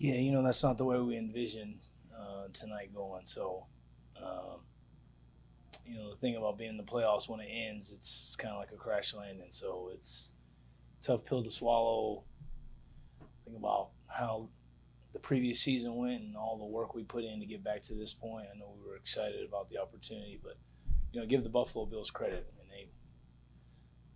[0.00, 3.26] Yeah, you know that's not the way we envisioned uh, tonight going.
[3.26, 3.66] So,
[4.16, 4.60] um,
[5.84, 8.60] you know, the thing about being in the playoffs when it ends, it's kind of
[8.60, 9.50] like a crash landing.
[9.50, 10.32] So it's
[11.02, 12.24] tough pill to swallow.
[13.44, 14.48] Think about how
[15.12, 17.94] the previous season went and all the work we put in to get back to
[17.94, 18.46] this point.
[18.54, 20.56] I know we were excited about the opportunity, but
[21.12, 22.50] you know, give the Buffalo Bills credit.
[22.54, 22.88] I mean, they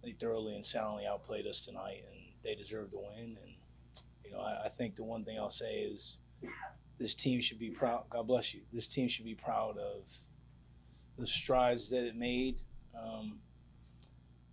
[0.04, 3.36] they thoroughly and soundly outplayed us tonight, and they deserve to win.
[3.42, 3.54] And
[4.24, 6.18] you know, I, I think the one thing I'll say is
[6.98, 8.04] this team should be proud.
[8.10, 8.60] God bless you.
[8.72, 10.04] This team should be proud of
[11.18, 12.60] the strides that it made,
[12.98, 13.38] um,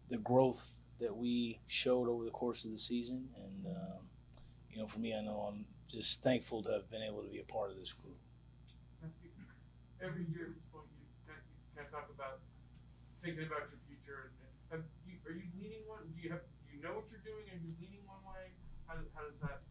[0.10, 4.02] the growth that we showed over the course of the season, and um,
[4.70, 7.40] you know, for me, I know I'm just thankful to have been able to be
[7.40, 8.18] a part of this group.
[10.02, 12.40] Every year at this point, you kind of, talk about
[13.22, 14.34] thinking about your future.
[14.34, 14.41] And,
[15.26, 16.12] are you leaning one?
[16.16, 17.46] Do you have do you know what you're doing?
[17.52, 18.52] Are you leaning one way?
[18.88, 19.62] How does how does that?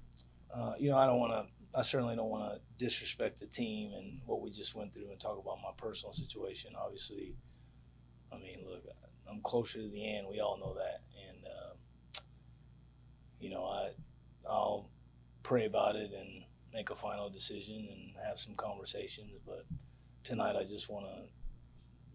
[0.53, 1.79] Uh, you know, I don't want to.
[1.79, 5.21] I certainly don't want to disrespect the team and what we just went through and
[5.21, 6.73] talk about my personal situation.
[6.77, 7.37] Obviously,
[8.33, 8.83] I mean, look,
[9.31, 10.27] I'm closer to the end.
[10.29, 12.21] We all know that, and uh,
[13.41, 13.91] you know, I
[14.49, 14.89] I'll
[15.43, 19.33] pray about it and make a final decision and have some conversations.
[19.47, 19.65] But
[20.25, 21.23] tonight, I just want to,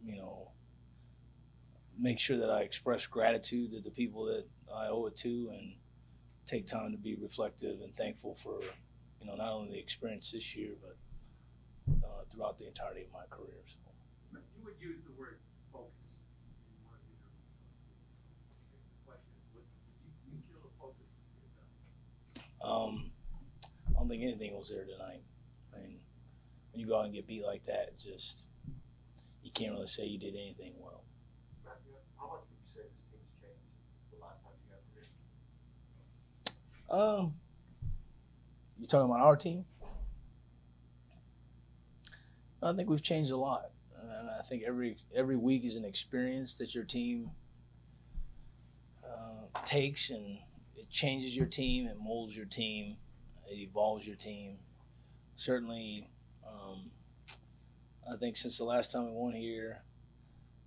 [0.06, 0.52] you know,
[2.00, 5.74] make sure that I express gratitude to the people that I owe it to and
[6.46, 8.62] take time to be reflective and thankful for,
[9.20, 10.98] you know, not only the experience this year, but
[12.04, 13.62] uh, throughout the entirety of my career.
[13.68, 13.78] So.
[14.32, 15.40] You would use the word
[15.72, 16.18] focus
[16.68, 17.56] in one of your interviews.
[18.60, 19.66] I guess the question is, what,
[20.26, 21.10] do you, you feel the focus
[21.42, 21.70] yourself?
[22.62, 23.12] Um,
[23.90, 25.22] I don't think anything was there tonight.
[25.74, 26.00] I mean,
[26.72, 28.48] when you go out and get beat like that, it's just
[29.44, 31.04] you can't really say you did anything well.
[32.26, 34.82] How much would you say this team's changed since the last time you got
[36.90, 37.22] here?
[37.22, 37.34] Um,
[38.80, 39.66] you talking about our team?
[42.64, 43.70] I think we've changed a lot,
[44.02, 47.30] and I think every every week is an experience that your team
[49.04, 50.40] uh, takes, and
[50.76, 52.98] it changes your team, it molds your team,
[53.48, 54.58] it evolves your team.
[55.36, 56.10] Certainly,
[56.48, 56.90] um,
[58.12, 59.84] I think since the last time we won here,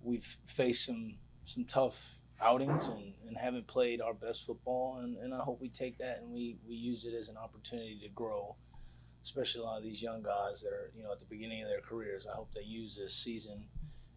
[0.01, 1.15] we've faced some
[1.49, 5.69] some tough outings and, and haven't played our best football and, and I hope we
[5.69, 8.55] take that and we, we use it as an opportunity to grow
[9.23, 11.69] especially a lot of these young guys that are you know at the beginning of
[11.69, 12.25] their careers.
[12.31, 13.65] I hope they use this season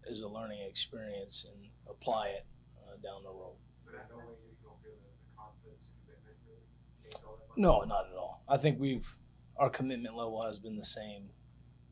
[0.09, 2.47] as a learning experience and apply it
[2.79, 3.57] uh, down the road.
[3.85, 6.65] But don't think you don't feel the, the confidence, commitment really
[7.03, 7.59] changed all that much.
[7.59, 8.43] no not at all.
[8.49, 9.17] I think we've
[9.57, 11.31] our commitment level has been the same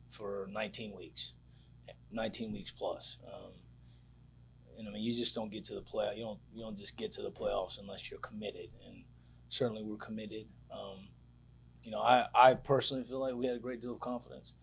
[0.09, 1.33] for 19 weeks
[2.11, 3.17] 19 weeks plus.
[3.25, 3.51] Um,
[4.81, 6.13] and I mean, you just don't get to the play.
[6.17, 8.69] You don't you don't just get to the playoffs unless you're committed.
[8.87, 9.03] And
[9.49, 10.47] certainly, we're committed.
[10.73, 11.05] Um,
[11.83, 14.55] you know, I I personally feel like we had a great deal of confidence.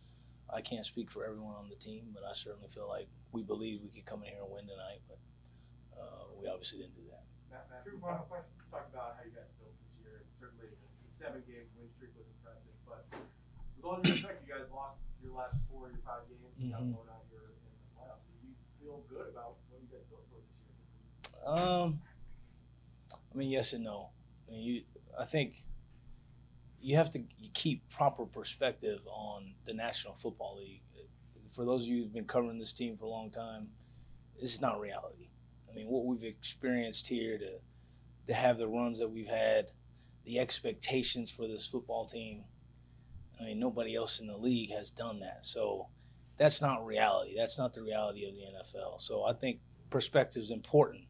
[0.52, 3.80] I can't speak for everyone on the team, but I certainly feel like we believe
[3.82, 5.00] we could come in here and win tonight.
[5.06, 5.20] But
[5.94, 7.22] uh, we obviously didn't do that.
[7.52, 8.52] Matt, Matt, True final talk- question.
[8.72, 10.76] Talk about how you guys built this year, and certainly the,
[11.20, 12.74] seven-game win streak was impressive.
[12.86, 13.02] But
[13.76, 16.40] with all due respect, you guys lost your last four your five games.
[16.60, 16.92] You got Mhm.
[16.96, 18.22] blown out here in the playoffs.
[18.28, 20.78] Do you feel good about what you guys built for this year?
[21.46, 22.00] Um,
[23.12, 24.10] I mean, yes and no.
[24.48, 24.82] I mean, you,
[25.18, 25.64] I think
[26.80, 27.22] you have to
[27.54, 30.82] keep proper perspective on the National Football League.
[31.52, 33.68] For those of you who've been covering this team for a long time,
[34.40, 35.28] this is not reality.
[35.70, 37.58] I mean, what we've experienced here to
[38.28, 39.72] to have the runs that we've had,
[40.24, 42.44] the expectations for this football team.
[43.40, 45.46] I mean, nobody else in the league has done that.
[45.46, 45.88] So
[46.36, 47.34] that's not reality.
[47.36, 49.00] That's not the reality of the NFL.
[49.00, 49.60] So I think
[49.90, 51.04] perspective is important.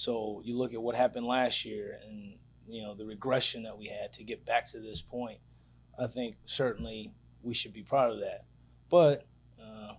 [0.00, 2.32] So you look at what happened last year and
[2.66, 5.40] you know the regression that we had to get back to this point.
[5.98, 7.12] I think certainly
[7.42, 8.44] we should be proud of that.
[8.88, 9.26] But
[9.62, 9.96] uh,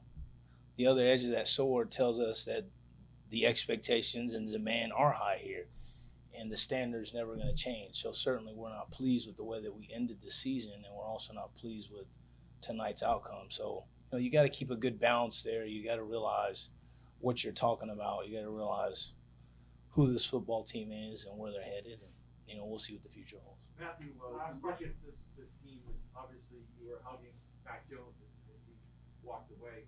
[0.75, 2.65] the other edge of that sword tells us that
[3.29, 5.67] the expectations and demand are high here,
[6.35, 8.01] and the standard's never going to change.
[8.01, 11.05] So certainly we're not pleased with the way that we ended the season, and we're
[11.05, 12.07] also not pleased with
[12.61, 13.49] tonight's outcome.
[13.49, 15.63] So you know you got to keep a good balance there.
[15.63, 16.69] You got to realize
[17.19, 18.27] what you're talking about.
[18.27, 19.11] You got to realize
[19.91, 22.13] who this football team is and where they're headed, and
[22.47, 23.59] you know we'll see what the future holds.
[23.79, 27.35] Matthew, uh, Last you look at this, this team, and obviously you were hugging
[27.65, 28.75] Mac Jones as, as he
[29.23, 29.87] walked away.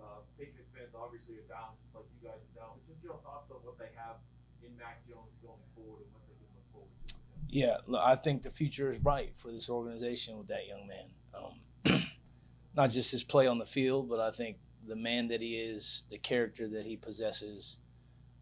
[0.00, 2.72] Uh, Patriots fans obviously are down, just like you guys are down.
[2.78, 4.16] But just your thoughts on what they have
[4.62, 7.14] in Mac Jones going forward and what they can look forward to.
[7.50, 11.08] Yeah, look, I think the future is bright for this organization with that young man.
[11.34, 12.04] Um,
[12.76, 14.56] not just his play on the field, but I think
[14.86, 17.78] the man that he is, the character that he possesses,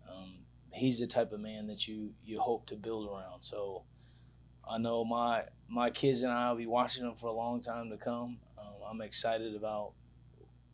[0.09, 0.38] um,
[0.73, 3.43] he's the type of man that you you hope to build around.
[3.43, 3.85] So
[4.69, 7.91] I know my my kids and I will be watching him for a long time
[7.91, 8.39] to come.
[8.59, 9.93] Um, I'm excited about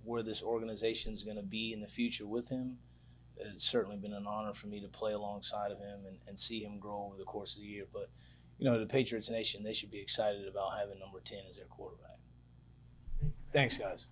[0.05, 2.79] where this organization is going to be in the future with him.
[3.37, 6.63] It's certainly been an honor for me to play alongside of him and, and see
[6.63, 7.85] him grow over the course of the year.
[7.93, 8.11] But
[8.59, 11.67] you know, the Patriots Nation, they should be excited about having number ten as their
[11.67, 12.19] quarterback.
[13.53, 14.07] Thanks, guys.